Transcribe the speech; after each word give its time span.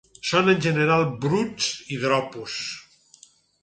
Són 0.29 0.47
en 0.53 0.63
general 0.67 1.05
bruts 1.27 1.69
i 1.99 2.03
dropos. 2.07 2.61